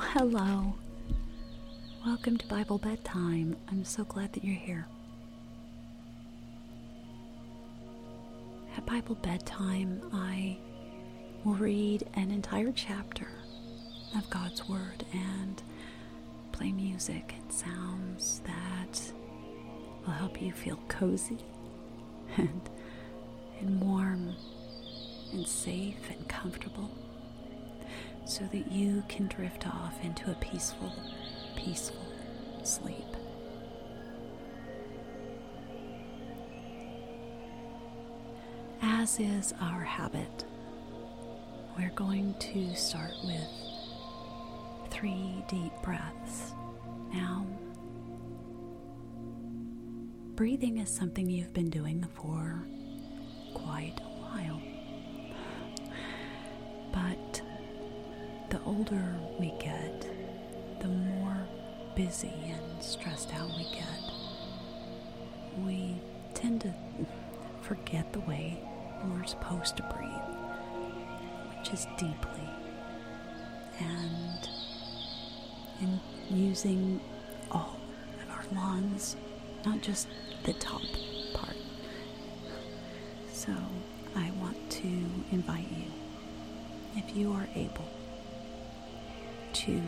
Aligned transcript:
hello. 0.00 0.74
Welcome 2.06 2.36
to 2.38 2.46
Bible 2.46 2.78
Bedtime. 2.78 3.56
I'm 3.68 3.84
so 3.84 4.04
glad 4.04 4.32
that 4.32 4.44
you're 4.44 4.54
here. 4.54 4.86
At 8.76 8.86
Bible 8.86 9.16
Bedtime, 9.16 10.00
I 10.12 10.56
will 11.44 11.54
read 11.54 12.04
an 12.14 12.30
entire 12.30 12.72
chapter 12.72 13.28
of 14.16 14.28
God's 14.30 14.68
Word 14.68 15.04
and 15.12 15.62
play 16.52 16.72
music 16.72 17.34
and 17.38 17.52
sounds 17.52 18.40
that 18.44 19.00
will 20.06 20.14
help 20.14 20.40
you 20.40 20.52
feel 20.52 20.78
cozy 20.88 21.38
and, 22.36 22.60
and 23.60 23.80
warm 23.80 24.34
and 25.32 25.46
safe 25.46 26.08
and 26.10 26.28
comfortable 26.28 26.90
so 28.28 28.44
that 28.52 28.70
you 28.70 29.02
can 29.08 29.26
drift 29.26 29.66
off 29.66 29.94
into 30.04 30.30
a 30.30 30.34
peaceful, 30.34 30.92
peaceful 31.56 32.06
sleep. 32.62 33.06
As 38.82 39.18
is 39.18 39.54
our 39.60 39.80
habit, 39.82 40.44
we're 41.78 41.90
going 41.94 42.34
to 42.38 42.74
start 42.74 43.14
with 43.24 43.48
three 44.90 45.42
deep 45.48 45.72
breaths. 45.82 46.52
Now, 47.12 47.46
breathing 50.34 50.78
is 50.78 50.90
something 50.90 51.30
you've 51.30 51.54
been 51.54 51.70
doing 51.70 52.06
for 52.14 52.62
quite 53.54 53.98
a 54.00 54.08
while. 54.20 54.60
But 56.92 57.27
the 58.50 58.60
older 58.64 59.14
we 59.38 59.52
get, 59.60 60.06
the 60.80 60.88
more 60.88 61.36
busy 61.94 62.32
and 62.46 62.82
stressed 62.82 63.34
out 63.34 63.48
we 63.56 63.64
get. 63.64 64.12
We 65.64 66.00
tend 66.34 66.62
to 66.62 66.72
forget 67.60 68.12
the 68.12 68.20
way 68.20 68.58
we're 69.04 69.24
supposed 69.26 69.76
to 69.76 69.82
breathe, 69.82 70.10
which 71.58 71.72
is 71.72 71.86
deeply 71.98 72.48
and 73.80 74.48
in 75.80 76.00
using 76.30 77.00
all 77.50 77.76
of 78.22 78.30
our 78.30 78.44
lungs, 78.54 79.16
not 79.64 79.80
just 79.82 80.08
the 80.44 80.52
top 80.54 80.82
part. 81.34 81.56
So 83.32 83.52
I 84.16 84.30
want 84.40 84.70
to 84.70 84.88
invite 85.30 85.68
you, 85.70 85.84
if 86.96 87.16
you 87.16 87.32
are 87.32 87.46
able, 87.54 87.88
to 89.58 89.82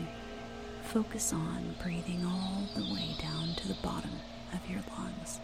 focus 0.83 1.31
on 1.31 1.75
breathing 1.81 2.25
all 2.25 2.63
the 2.75 2.93
way 2.93 3.15
down 3.21 3.55
to 3.55 3.67
the 3.69 3.73
bottom 3.75 4.11
of 4.53 4.69
your 4.69 4.81
lungs. 4.97 5.39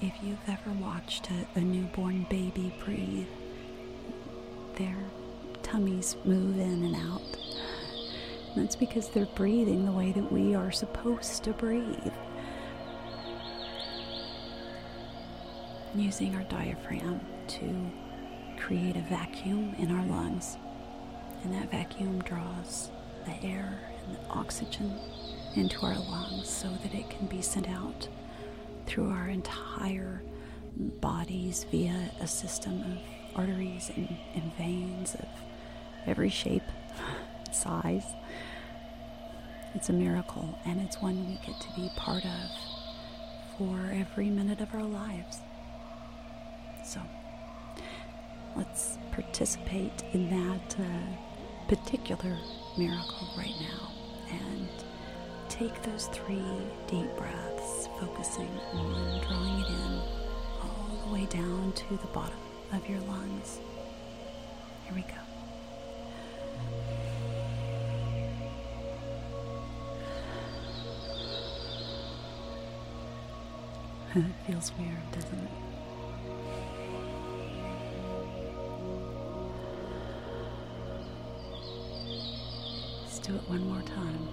If 0.00 0.14
you've 0.22 0.48
ever 0.48 0.70
watched 0.80 1.28
a, 1.30 1.58
a 1.58 1.60
newborn 1.60 2.26
baby 2.30 2.72
breathe, 2.82 3.26
their 4.76 4.96
tummies 5.62 6.16
move 6.24 6.58
in 6.58 6.82
and 6.82 6.96
out. 6.96 7.20
That's 8.56 8.76
because 8.76 9.10
they're 9.10 9.26
breathing 9.26 9.84
the 9.84 9.92
way 9.92 10.12
that 10.12 10.32
we 10.32 10.54
are 10.54 10.72
supposed 10.72 11.44
to 11.44 11.52
breathe. 11.52 12.12
Using 15.94 16.34
our 16.34 16.44
diaphragm 16.44 17.20
to 17.48 17.90
create 18.58 18.96
a 18.96 19.02
vacuum 19.02 19.74
in 19.78 19.90
our 19.90 20.06
lungs. 20.06 20.56
And 21.44 21.52
that 21.52 21.70
vacuum 21.70 22.22
draws 22.22 22.90
the 23.26 23.46
air 23.46 23.78
and 24.06 24.16
the 24.16 24.30
oxygen 24.30 24.98
into 25.54 25.84
our 25.84 25.98
lungs 26.10 26.48
so 26.48 26.68
that 26.82 26.94
it 26.94 27.08
can 27.10 27.26
be 27.26 27.42
sent 27.42 27.68
out 27.68 28.08
through 28.86 29.10
our 29.10 29.28
entire 29.28 30.22
bodies 30.76 31.64
via 31.70 32.10
a 32.20 32.26
system 32.26 32.80
of 32.82 33.38
arteries 33.38 33.90
and, 33.96 34.16
and 34.34 34.54
veins 34.56 35.14
of 35.14 35.28
every 36.06 36.30
shape, 36.30 36.62
size. 37.52 38.06
It's 39.74 39.88
a 39.88 39.92
miracle, 39.92 40.58
and 40.64 40.80
it's 40.80 41.02
one 41.02 41.26
we 41.26 41.34
get 41.46 41.60
to 41.60 41.68
be 41.74 41.90
part 41.96 42.24
of 42.24 42.50
for 43.58 43.90
every 43.92 44.30
minute 44.30 44.60
of 44.60 44.74
our 44.74 44.84
lives. 44.84 45.40
So 46.84 47.00
let's 48.54 48.98
participate 49.10 50.02
in 50.12 50.30
that 50.30 50.76
uh, 50.78 51.68
particular 51.68 52.36
miracle 52.78 53.28
right 53.36 53.54
now 53.60 53.90
and 54.30 54.68
take 55.48 55.82
those 55.82 56.08
three 56.08 56.42
deep 56.86 57.08
breaths, 57.16 57.88
focusing 57.98 58.50
on 58.74 59.20
drawing 59.26 59.60
it 59.60 59.68
in 59.68 60.00
all 60.62 61.00
the 61.06 61.12
way 61.12 61.26
down 61.26 61.72
to 61.72 61.96
the 61.96 62.06
bottom 62.08 62.38
of 62.72 62.88
your 62.88 63.00
lungs. 63.00 63.60
Here 64.84 64.94
we 64.94 65.02
go. 65.02 65.14
it 74.20 74.24
feels 74.46 74.72
weird, 74.78 75.10
doesn't 75.12 75.38
it? 75.38 75.75
Do 83.26 83.34
it 83.34 83.48
one 83.48 83.68
more 83.68 83.82
time. 83.82 84.28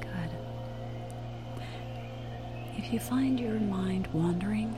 Good. 0.00 0.30
If 2.76 2.92
you 2.92 3.00
find 3.00 3.40
your 3.40 3.58
mind 3.58 4.06
wandering 4.12 4.76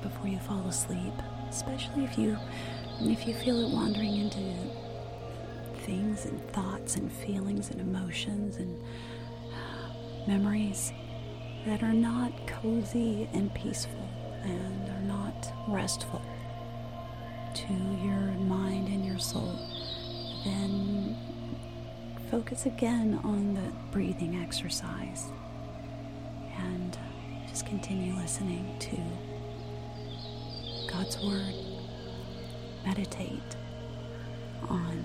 before 0.00 0.28
you 0.28 0.38
fall 0.38 0.66
asleep, 0.68 1.12
especially 1.50 2.04
if 2.04 2.16
you 2.16 2.38
if 3.02 3.26
you 3.26 3.34
feel 3.34 3.60
it 3.66 3.70
wandering 3.74 4.16
into 4.16 4.38
things 5.84 6.24
and 6.24 6.40
thoughts 6.52 6.96
and 6.96 7.12
feelings 7.12 7.68
and 7.70 7.80
emotions 7.80 8.56
and 8.56 8.80
memories 10.26 10.94
that 11.66 11.82
are 11.82 11.92
not 11.92 12.32
cozy 12.46 13.28
and 13.34 13.52
peaceful 13.54 14.08
and 14.44 14.88
are 14.88 15.01
restful 15.68 16.22
to 17.54 17.72
your 17.72 18.32
mind 18.46 18.88
and 18.88 19.04
your 19.04 19.18
soul, 19.18 19.58
then 20.44 21.16
focus 22.30 22.66
again 22.66 23.20
on 23.24 23.54
the 23.54 23.72
breathing 23.90 24.36
exercise 24.42 25.30
and 26.58 26.98
just 27.48 27.66
continue 27.66 28.14
listening 28.14 28.74
to 28.78 28.96
God's 30.90 31.18
Word. 31.22 31.54
Meditate 32.84 33.56
on 34.68 35.04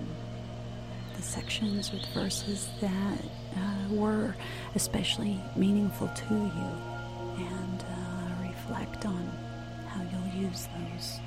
the 1.16 1.22
sections 1.22 1.92
or 1.92 1.96
the 1.98 2.20
verses 2.20 2.68
that 2.80 3.18
uh, 3.56 3.94
were 3.94 4.34
especially 4.74 5.40
meaningful 5.56 6.08
to 6.08 6.34
you 6.34 6.70
and 7.36 7.82
uh, 7.84 8.46
reflect 8.48 9.06
on 9.06 9.30
how 9.86 10.00
you'll 10.10 10.27
use 10.38 10.68
those 10.68 11.20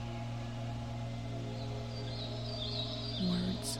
words 3.29 3.79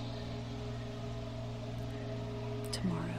tomorrow 2.74 3.11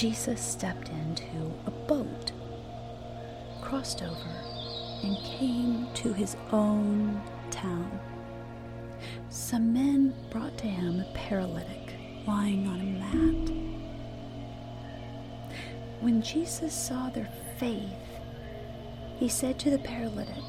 Jesus 0.00 0.40
stepped 0.40 0.88
into 0.88 1.52
a 1.66 1.70
boat, 1.70 2.32
crossed 3.60 4.00
over, 4.02 4.30
and 5.02 5.14
came 5.18 5.88
to 5.92 6.14
his 6.14 6.38
own 6.52 7.20
town. 7.50 8.00
Some 9.28 9.74
men 9.74 10.14
brought 10.30 10.56
to 10.56 10.66
him 10.66 11.00
a 11.00 11.12
paralytic 11.12 11.96
lying 12.26 12.66
on 12.66 12.80
a 12.80 12.84
mat. 12.84 13.50
When 16.00 16.22
Jesus 16.22 16.72
saw 16.72 17.10
their 17.10 17.28
faith, 17.58 17.92
he 19.18 19.28
said 19.28 19.58
to 19.58 19.70
the 19.70 19.80
paralytic, 19.80 20.44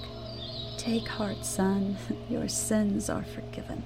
Take 0.77 1.09
heart, 1.09 1.43
son, 1.43 1.97
your 2.29 2.47
sins 2.47 3.09
are 3.09 3.25
forgiven. 3.25 3.83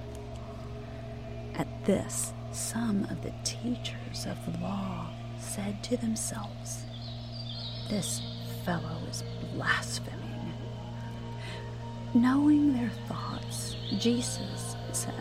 At 1.56 1.66
this, 1.84 2.32
some 2.52 3.02
of 3.10 3.20
the 3.24 3.34
teachers 3.42 4.26
of 4.26 4.36
the 4.46 4.56
law 4.60 5.10
said 5.46 5.82
to 5.84 5.96
themselves, 5.96 6.82
This 7.88 8.20
fellow 8.64 8.98
is 9.08 9.22
blaspheming. 9.54 10.52
Knowing 12.14 12.72
their 12.72 12.90
thoughts, 13.08 13.76
Jesus 13.98 14.76
said, 14.92 15.12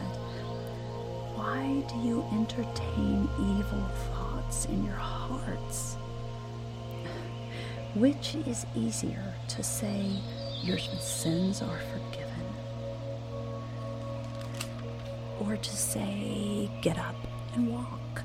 Why 1.36 1.83
do 1.88 1.95
you 2.07 2.25
entertain 2.31 3.30
evil 3.39 3.86
thoughts 4.10 4.66
in 4.66 4.83
your 4.83 4.95
hearts? 4.95 5.95
Which 7.94 8.36
is 8.48 8.66
easier 8.75 9.33
to 9.50 9.63
say, 9.63 10.10
Your 10.63 10.80
sins 10.80 11.62
are 11.62 11.80
forgiven? 11.94 12.45
Or 15.39 15.56
to 15.56 15.78
say, 15.78 16.69
Get 16.81 16.98
up 16.98 17.16
and 17.54 17.71
walk? 17.71 18.24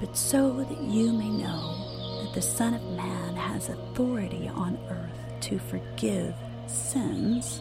But 0.00 0.16
so 0.16 0.64
that 0.68 0.82
you 0.82 1.12
may 1.12 1.30
know 1.30 2.22
that 2.22 2.34
the 2.34 2.42
Son 2.42 2.74
of 2.74 2.82
Man 2.82 3.34
has 3.34 3.70
authority 3.70 4.48
on 4.48 4.78
earth 4.90 5.40
to 5.42 5.58
forgive 5.58 6.34
sins, 6.66 7.60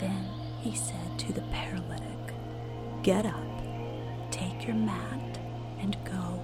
then 0.00 0.26
he 0.60 0.74
said 0.74 1.18
to 1.18 1.32
the 1.32 1.42
paralytic, 1.52 2.34
Get 3.02 3.26
up, 3.26 3.62
take 4.30 4.66
your 4.66 4.76
mat, 4.76 5.38
and 5.80 5.96
go 6.04 6.42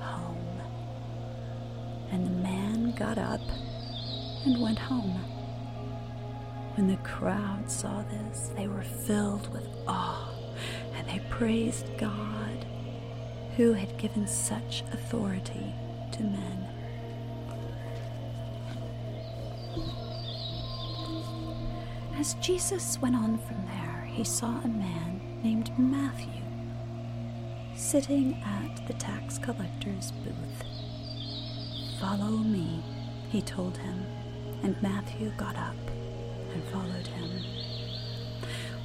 home. 0.00 0.60
And 2.10 2.26
the 2.26 2.30
man 2.30 2.92
got 2.92 3.18
up 3.18 3.42
and 4.44 4.60
went 4.60 4.78
home. 4.78 5.20
When 6.74 6.88
the 6.88 6.96
crowd 6.98 7.70
saw 7.70 8.02
this, 8.02 8.50
they 8.56 8.68
were 8.68 8.82
filled 8.82 9.52
with 9.52 9.66
awe 9.86 10.32
and 10.94 11.06
they 11.08 11.20
praised 11.28 11.86
God 11.98 12.66
who 13.58 13.72
had 13.72 13.98
given 13.98 14.24
such 14.24 14.84
authority 14.92 15.74
to 16.12 16.22
men. 16.22 16.68
As 22.16 22.34
Jesus 22.34 23.00
went 23.02 23.16
on 23.16 23.36
from 23.38 23.56
there, 23.66 24.04
he 24.06 24.22
saw 24.22 24.60
a 24.62 24.68
man 24.68 25.40
named 25.42 25.76
Matthew 25.76 26.40
sitting 27.74 28.40
at 28.44 28.86
the 28.86 28.92
tax 28.92 29.38
collector's 29.38 30.12
booth. 30.12 30.64
Follow 32.00 32.30
me, 32.36 32.80
he 33.28 33.42
told 33.42 33.76
him, 33.76 34.06
and 34.62 34.80
Matthew 34.80 35.32
got 35.36 35.56
up 35.56 35.74
and 36.54 36.62
followed 36.72 37.08
him. 37.08 37.30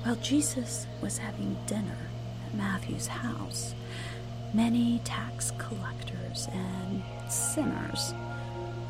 While 0.02 0.16
Jesus 0.16 0.88
was 1.00 1.20
having 1.20 1.58
dinner 1.68 1.98
at 2.48 2.56
Matthew's 2.56 3.06
house, 3.06 3.76
many 4.54 5.00
tax 5.04 5.52
collectors 5.58 6.48
and 6.54 7.02
sinners 7.28 8.14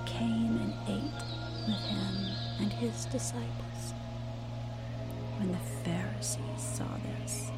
came 0.05 0.57
and 0.57 0.73
ate 0.89 1.23
with 1.65 1.79
him 1.85 2.15
and 2.59 2.73
his 2.73 3.05
disciples. 3.05 3.93
When 5.37 5.51
the 5.51 5.57
Pharisees 5.85 6.41
saw 6.57 6.87
this, 7.21 7.51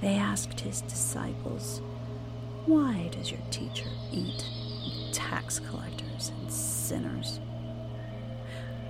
they 0.00 0.14
asked 0.14 0.60
his 0.60 0.80
disciples, 0.82 1.82
Why 2.66 3.10
does 3.12 3.30
your 3.30 3.40
teacher 3.50 3.90
eat 4.10 4.44
with 4.84 5.12
tax 5.12 5.58
collectors 5.58 6.32
and 6.40 6.50
sinners? 6.50 7.40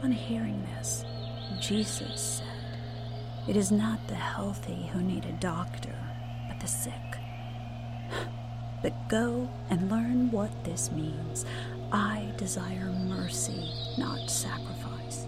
On 0.03 0.13
hearing 0.13 0.63
this, 0.77 1.05
Jesus 1.61 2.39
said, 2.39 2.79
It 3.49 3.57
is 3.57 3.73
not 3.73 4.07
the 4.07 4.15
healthy 4.15 4.89
who 4.93 5.03
need 5.03 5.25
a 5.25 5.33
doctor, 5.33 5.95
but 6.49 6.61
the 6.61 6.69
sick. 6.69 6.95
But 8.83 9.09
go 9.09 9.49
and 9.71 9.91
learn 9.91 10.31
what 10.31 10.65
this 10.65 10.93
means. 10.93 11.45
I 11.91 12.33
desire 12.37 12.93
mercy, 13.07 13.73
not 13.97 14.31
sacrifice. 14.31 15.27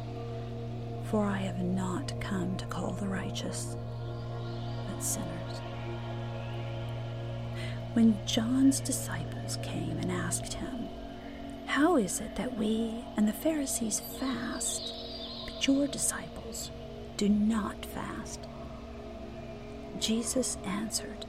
For 1.04 1.24
I 1.24 1.38
have 1.38 1.58
not 1.58 2.12
come 2.20 2.56
to 2.56 2.66
call 2.66 2.92
the 2.92 3.08
righteous, 3.08 3.76
but 4.86 5.02
sinners. 5.02 5.60
When 7.94 8.16
John's 8.24 8.78
disciples 8.78 9.58
came 9.62 9.98
and 9.98 10.12
asked 10.12 10.52
him, 10.52 10.88
How 11.66 11.96
is 11.96 12.20
it 12.20 12.36
that 12.36 12.56
we 12.56 13.04
and 13.16 13.26
the 13.26 13.32
Pharisees 13.32 13.98
fast, 14.20 14.94
but 15.44 15.66
your 15.66 15.88
disciples 15.88 16.70
do 17.16 17.28
not 17.28 17.84
fast? 17.84 18.40
Jesus 19.98 20.56
answered, 20.64 21.26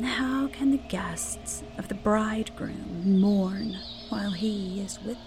How 0.00 0.48
can 0.48 0.70
the 0.70 0.78
guests 0.78 1.62
of 1.76 1.88
the 1.88 1.94
bridegroom 1.94 3.20
mourn 3.20 3.76
while 4.08 4.30
he 4.30 4.80
is 4.80 4.98
with 5.04 5.16
them? 5.16 5.26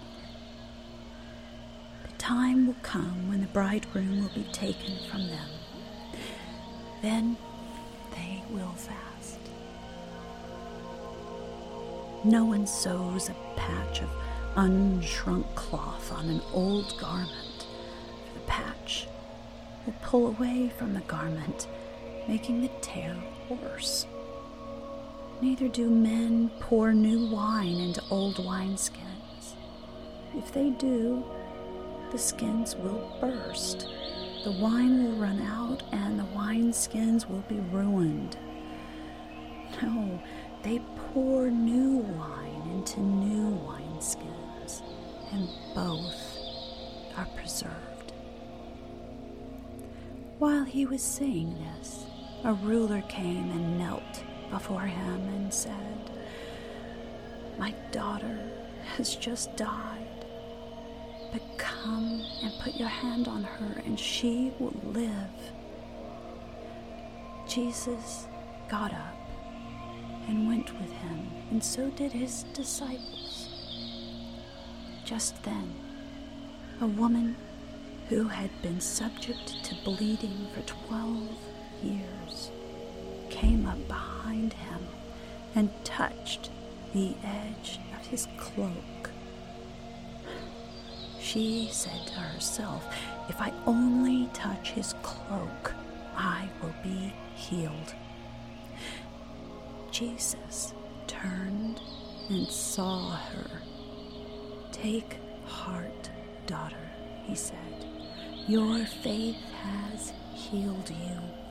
The 2.02 2.18
time 2.18 2.66
will 2.66 2.76
come 2.82 3.28
when 3.28 3.40
the 3.40 3.46
bridegroom 3.46 4.22
will 4.22 4.34
be 4.34 4.46
taken 4.52 4.96
from 5.08 5.28
them. 5.28 5.48
Then 7.00 7.36
they 8.10 8.42
will 8.50 8.72
fast. 8.72 9.38
No 12.24 12.44
one 12.44 12.66
sews 12.66 13.28
a 13.28 13.36
patch 13.56 14.02
of 14.02 14.10
unshrunk 14.56 15.54
cloth 15.54 16.12
on 16.12 16.28
an 16.28 16.40
old 16.52 16.98
garment, 16.98 17.66
the 18.34 18.40
patch 18.40 19.06
will 19.84 19.94
pull 20.02 20.26
away 20.26 20.72
from 20.76 20.92
the 20.92 21.00
garment, 21.02 21.68
making 22.26 22.62
the 22.62 22.70
tear 22.80 23.14
worse. 23.48 24.06
Neither 25.42 25.68
do 25.68 25.90
men 25.90 26.50
pour 26.60 26.94
new 26.94 27.26
wine 27.26 27.76
into 27.76 28.02
old 28.10 28.36
wineskins. 28.36 29.54
If 30.34 30.50
they 30.50 30.70
do, 30.70 31.22
the 32.10 32.18
skins 32.18 32.74
will 32.74 33.18
burst, 33.20 33.86
the 34.44 34.52
wine 34.52 35.04
will 35.04 35.20
run 35.20 35.42
out, 35.42 35.82
and 35.92 36.18
the 36.18 36.24
wineskins 36.34 37.28
will 37.28 37.44
be 37.48 37.60
ruined. 37.70 38.38
No, 39.82 40.22
they 40.62 40.80
pour 41.12 41.50
new 41.50 41.98
wine 41.98 42.70
into 42.72 43.00
new 43.00 43.58
wineskins, 43.66 44.80
and 45.32 45.48
both 45.74 46.38
are 47.16 47.28
preserved. 47.36 48.12
While 50.38 50.64
he 50.64 50.86
was 50.86 51.02
saying 51.02 51.58
this, 51.58 52.06
a 52.44 52.54
ruler 52.54 53.02
came 53.02 53.50
and 53.50 53.78
knelt 53.78 54.24
before 54.50 54.82
him 54.82 55.28
and 55.28 55.52
said, 55.52 56.10
My 57.58 57.72
daughter 57.92 58.38
has 58.96 59.16
just 59.16 59.56
died, 59.56 60.24
but 61.32 61.42
come 61.58 62.22
and 62.42 62.52
put 62.60 62.74
your 62.74 62.88
hand 62.88 63.28
on 63.28 63.42
her, 63.42 63.82
and 63.84 63.98
she 63.98 64.52
will 64.58 64.74
live. 64.84 65.10
Jesus 67.48 68.26
got 68.68 68.92
up 68.92 69.16
and 70.28 70.48
went 70.48 70.72
with 70.78 70.90
him, 70.90 71.30
and 71.50 71.62
so 71.62 71.90
did 71.90 72.12
his 72.12 72.44
disciples. 72.54 73.48
Just 75.04 75.42
then, 75.44 75.72
a 76.80 76.86
woman 76.86 77.36
who 78.08 78.28
had 78.28 78.50
been 78.62 78.80
subject 78.80 79.62
to 79.64 79.74
bleeding 79.84 80.48
for 80.54 80.62
twelve 80.62 81.28
years 81.82 82.50
came 83.30 83.66
up 83.66 83.86
behind 83.88 84.15
him 84.34 84.80
and 85.54 85.70
touched 85.84 86.50
the 86.92 87.14
edge 87.24 87.78
of 87.98 88.06
his 88.06 88.28
cloak. 88.36 89.10
She 91.20 91.68
said 91.70 92.06
to 92.08 92.14
herself, 92.14 92.86
If 93.28 93.40
I 93.40 93.52
only 93.66 94.28
touch 94.32 94.70
his 94.70 94.94
cloak, 95.02 95.74
I 96.16 96.48
will 96.62 96.74
be 96.82 97.12
healed. 97.34 97.94
Jesus 99.90 100.72
turned 101.06 101.80
and 102.28 102.46
saw 102.48 103.16
her. 103.16 103.62
Take 104.72 105.16
heart, 105.46 106.10
daughter, 106.46 106.90
he 107.24 107.34
said. 107.34 107.86
Your 108.46 108.84
faith 108.84 109.36
has 109.62 110.12
healed 110.34 110.90
you. 110.90 111.45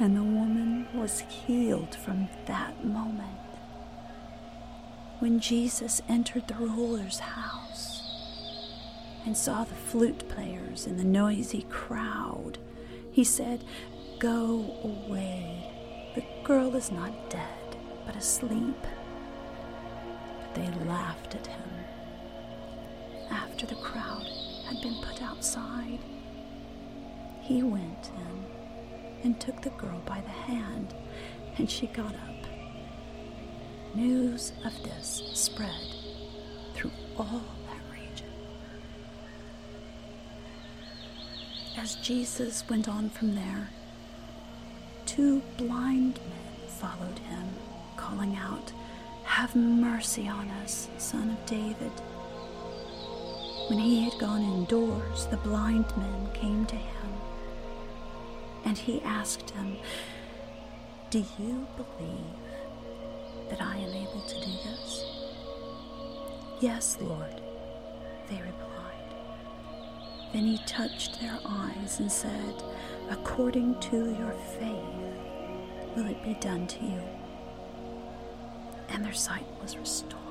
And 0.00 0.16
the 0.16 0.22
woman 0.22 0.86
was 0.94 1.20
healed 1.20 1.92
from 1.92 2.28
that 2.46 2.84
moment. 2.84 3.24
When 5.18 5.40
Jesus 5.40 6.00
entered 6.08 6.46
the 6.46 6.54
ruler's 6.54 7.18
house 7.18 8.02
and 9.26 9.36
saw 9.36 9.64
the 9.64 9.74
flute 9.74 10.28
players 10.28 10.86
and 10.86 11.00
the 11.00 11.04
noisy 11.04 11.66
crowd, 11.68 12.58
he 13.10 13.24
said, 13.24 13.64
Go 14.20 14.76
away. 14.84 15.72
The 16.14 16.24
girl 16.44 16.76
is 16.76 16.92
not 16.92 17.28
dead, 17.28 17.76
but 18.06 18.14
asleep. 18.14 18.80
But 20.40 20.54
they 20.54 20.70
laughed 20.84 21.34
at 21.34 21.48
him. 21.48 21.70
After 23.30 23.66
the 23.66 23.74
crowd 23.74 24.28
had 24.68 24.80
been 24.80 25.02
put 25.02 25.20
outside, 25.22 25.98
he 27.42 27.64
went 27.64 28.12
in 28.16 28.57
and 29.22 29.40
took 29.40 29.60
the 29.62 29.70
girl 29.70 30.00
by 30.06 30.20
the 30.20 30.28
hand, 30.28 30.94
and 31.56 31.70
she 31.70 31.86
got 31.88 32.14
up. 32.14 32.34
News 33.94 34.52
of 34.64 34.82
this 34.82 35.22
spread 35.34 35.94
through 36.74 36.92
all 37.16 37.42
that 37.66 37.82
region. 37.92 38.28
As 41.76 41.96
Jesus 41.96 42.64
went 42.68 42.88
on 42.88 43.10
from 43.10 43.34
there, 43.34 43.70
two 45.06 45.42
blind 45.56 46.20
men 46.28 46.68
followed 46.68 47.18
him, 47.18 47.48
calling 47.96 48.36
out, 48.36 48.72
Have 49.24 49.56
mercy 49.56 50.28
on 50.28 50.48
us, 50.62 50.88
son 50.98 51.30
of 51.30 51.46
David. 51.46 51.92
When 53.68 53.78
he 53.78 54.02
had 54.04 54.18
gone 54.18 54.42
indoors, 54.42 55.26
the 55.26 55.36
blind 55.38 55.86
men 55.96 56.28
came 56.34 56.64
to 56.66 56.76
him, 56.76 57.08
and 58.64 58.76
he 58.76 59.00
asked 59.02 59.54
them, 59.54 59.76
Do 61.10 61.24
you 61.38 61.66
believe 61.76 63.50
that 63.50 63.60
I 63.60 63.76
am 63.76 63.90
able 63.90 64.22
to 64.22 64.34
do 64.40 64.52
this? 64.64 65.04
Yes, 66.60 66.98
Lord, 67.00 67.40
they 68.28 68.36
replied. 68.36 69.14
Then 70.32 70.44
he 70.44 70.58
touched 70.66 71.20
their 71.20 71.38
eyes 71.46 72.00
and 72.00 72.10
said, 72.10 72.62
According 73.10 73.80
to 73.80 73.96
your 73.96 74.34
faith, 74.58 75.96
will 75.96 76.06
it 76.06 76.22
be 76.22 76.34
done 76.34 76.66
to 76.66 76.84
you? 76.84 77.02
And 78.90 79.04
their 79.04 79.14
sight 79.14 79.46
was 79.62 79.76
restored. 79.76 80.24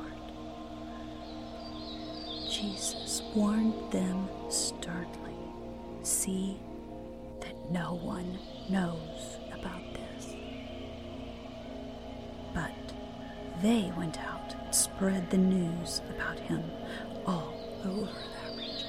Jesus 2.50 3.22
warned 3.36 3.92
them 3.92 4.28
sternly 4.50 5.28
See 6.08 6.58
no 7.70 7.96
one 7.96 8.38
knows 8.70 9.38
about 9.54 9.82
this. 9.94 10.36
But 12.54 12.72
they 13.62 13.92
went 13.98 14.20
out 14.20 14.56
and 14.64 14.74
spread 14.74 15.30
the 15.30 15.38
news 15.38 16.02
about 16.16 16.40
him 16.40 16.64
all 17.26 17.54
over 17.86 18.06
that 18.06 18.58
region. 18.58 18.88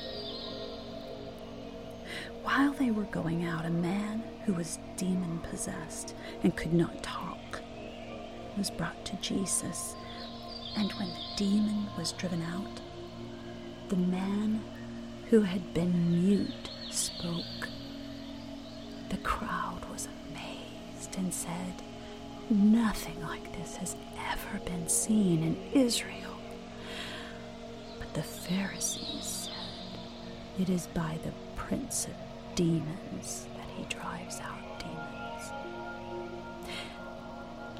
While 2.42 2.72
they 2.72 2.90
were 2.90 3.04
going 3.04 3.44
out, 3.44 3.66
a 3.66 3.70
man 3.70 4.22
who 4.44 4.54
was 4.54 4.78
demon 4.96 5.40
possessed 5.40 6.14
and 6.42 6.56
could 6.56 6.72
not 6.72 7.02
talk 7.02 7.60
was 8.56 8.70
brought 8.70 9.04
to 9.06 9.16
Jesus. 9.16 9.94
And 10.76 10.92
when 10.92 11.08
the 11.08 11.36
demon 11.36 11.86
was 11.96 12.12
driven 12.12 12.42
out, 12.42 12.80
the 13.88 13.96
man 13.96 14.62
who 15.30 15.40
had 15.40 15.74
been 15.74 16.22
mute 16.24 16.70
spoke. 16.90 17.68
The 19.08 19.16
crowd 19.18 19.80
was 19.90 20.08
amazed 20.30 21.16
and 21.16 21.32
said, 21.32 21.82
Nothing 22.50 23.20
like 23.22 23.52
this 23.56 23.76
has 23.76 23.96
ever 24.32 24.58
been 24.64 24.88
seen 24.88 25.42
in 25.42 25.56
Israel. 25.72 26.36
But 27.98 28.12
the 28.14 28.22
Pharisees 28.22 29.48
said, 29.50 30.60
It 30.60 30.68
is 30.68 30.86
by 30.88 31.18
the 31.24 31.32
prince 31.56 32.06
of 32.06 32.14
demons 32.54 33.46
that 33.56 33.68
he 33.76 33.84
drives 33.94 34.40
out 34.40 34.80
demons. 34.80 35.52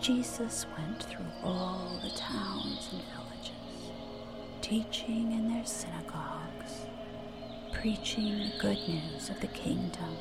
Jesus 0.01 0.67
went 0.77 1.03
through 1.03 1.27
all 1.43 1.99
the 2.03 2.11
towns 2.11 2.89
and 2.93 3.03
villages, 3.03 3.93
teaching 4.61 5.33
in 5.33 5.49
their 5.53 5.65
synagogues, 5.67 6.87
preaching 7.73 8.39
the 8.39 8.53
good 8.61 8.79
news 8.89 9.29
of 9.31 9.41
the 9.41 9.47
kingdom, 9.49 10.17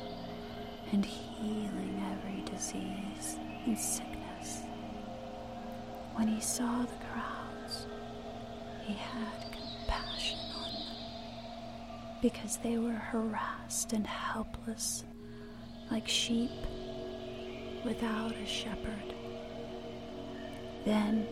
and 0.92 1.04
healing 1.04 2.02
every 2.12 2.42
disease 2.42 3.38
and 3.66 3.78
sickness. 3.78 4.62
When 6.14 6.28
he 6.28 6.40
saw 6.40 6.82
the 6.82 7.04
crowds, 7.12 7.86
he 8.82 8.94
had 8.94 9.52
compassion 9.52 10.38
on 10.56 10.72
them 10.72 12.20
because 12.22 12.56
they 12.58 12.78
were 12.78 12.92
harassed 12.92 13.92
and 13.92 14.06
helpless 14.06 15.04
like 15.90 16.08
sheep 16.08 16.50
without 17.84 18.32
a 18.32 18.46
shepherd. 18.46 19.14
Then 20.84 21.26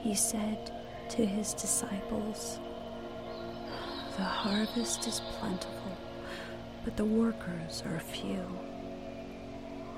he 0.00 0.14
said 0.14 0.70
to 1.10 1.24
his 1.24 1.54
disciples, 1.54 2.58
The 4.16 4.22
harvest 4.22 5.06
is 5.06 5.20
plentiful, 5.38 5.96
but 6.84 6.96
the 6.96 7.04
workers 7.04 7.82
are 7.86 7.98
few. 7.98 8.44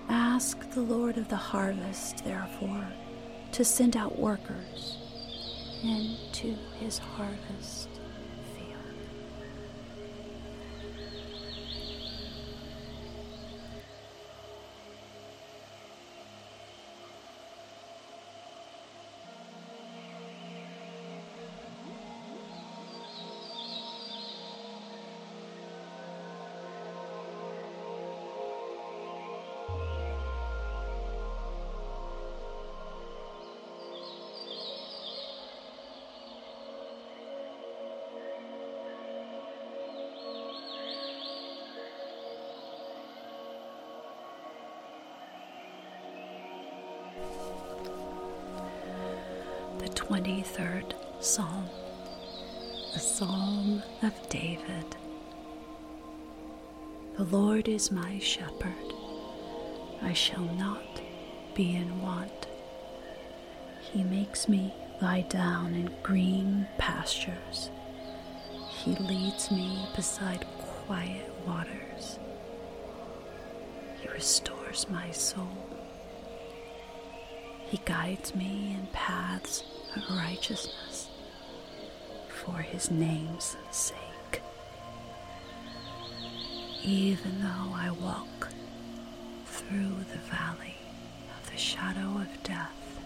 Ask 0.08 0.70
the 0.70 0.82
Lord 0.82 1.16
of 1.16 1.28
the 1.28 1.36
harvest, 1.36 2.24
therefore, 2.24 2.86
to 3.52 3.64
send 3.64 3.96
out 3.96 4.18
workers 4.18 4.98
into 5.82 6.56
his 6.78 6.98
harvest 6.98 7.88
73rd 50.26 50.92
Psalm, 51.20 51.68
the 52.92 52.98
Psalm 52.98 53.80
of 54.02 54.28
David. 54.28 54.96
The 57.16 57.22
Lord 57.22 57.68
is 57.68 57.92
my 57.92 58.18
shepherd, 58.18 58.92
I 60.02 60.12
shall 60.12 60.42
not 60.58 61.00
be 61.54 61.76
in 61.76 62.02
want. 62.02 62.48
He 63.92 64.02
makes 64.02 64.48
me 64.48 64.74
lie 65.00 65.24
down 65.28 65.74
in 65.74 65.94
green 66.02 66.66
pastures, 66.76 67.70
He 68.68 68.96
leads 68.96 69.52
me 69.52 69.86
beside 69.94 70.44
quiet 70.58 71.30
waters, 71.46 72.18
He 74.00 74.08
restores 74.08 74.90
my 74.90 75.12
soul. 75.12 75.68
He 77.68 77.80
guides 77.84 78.34
me 78.34 78.76
in 78.76 78.88
paths 78.92 79.62
righteousness 80.10 81.08
for 82.28 82.58
his 82.58 82.90
name's 82.90 83.56
sake. 83.70 84.42
Even 86.82 87.40
though 87.42 87.72
I 87.74 87.90
walk 87.90 88.48
through 89.46 89.96
the 90.12 90.18
valley 90.30 90.76
of 91.38 91.50
the 91.50 91.56
shadow 91.56 92.18
of 92.18 92.42
death, 92.42 93.00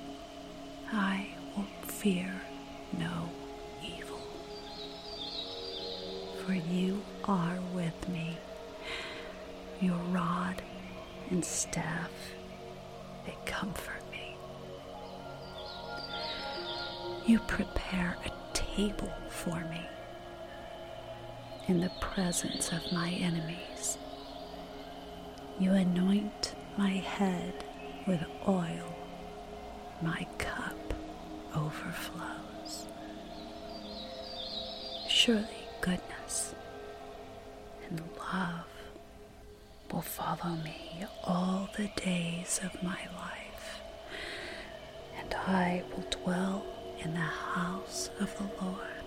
I 0.93 1.29
will 1.57 1.65
fear 1.87 2.33
no 2.99 3.31
evil. 3.83 4.21
For 6.45 6.55
you 6.55 7.03
are 7.25 7.59
with 7.75 8.09
me, 8.09 8.37
your 9.81 9.99
rod 10.11 10.61
and 11.31 11.45
staff, 11.45 12.11
they 13.25 13.37
comfort 13.47 13.90
You 17.31 17.39
prepare 17.39 18.17
a 18.27 18.31
table 18.53 19.13
for 19.29 19.55
me 19.71 19.87
in 21.69 21.81
the 21.81 21.93
presence 22.01 22.73
of 22.73 22.91
my 22.91 23.09
enemies. 23.11 23.99
You 25.57 25.71
anoint 25.75 26.57
my 26.77 26.91
head 26.91 27.55
with 28.05 28.25
oil, 28.49 28.97
my 30.03 30.27
cup 30.39 30.93
overflows. 31.55 32.89
Surely 35.09 35.69
goodness 35.81 36.57
and 37.89 38.03
love 38.19 38.67
will 39.93 40.03
follow 40.03 40.57
me 40.65 41.05
all 41.23 41.69
the 41.77 41.89
days 41.95 42.59
of 42.65 42.83
my 42.83 42.99
life, 43.17 43.81
and 45.17 45.33
I 45.33 45.85
will 45.95 46.05
dwell 46.11 46.67
in 47.05 47.15
the 47.15 47.21
house 47.21 48.11
of 48.21 48.37
the 48.37 48.65
Lord 48.65 49.00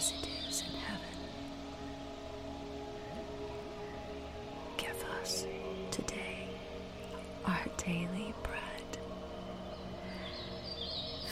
as 0.00 0.12
it 0.22 0.28
is 0.48 0.62
in 0.62 0.78
heaven. 0.80 1.18
Give 4.78 5.04
us 5.20 5.44
today 5.90 6.48
our 7.44 7.66
daily 7.76 8.32
bread. 8.42 8.98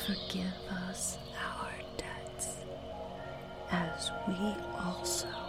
Forgive 0.04 0.52
us 0.86 1.16
our 1.50 1.72
debts 1.96 2.56
as 3.72 4.10
we 4.28 4.54
also 4.84 5.47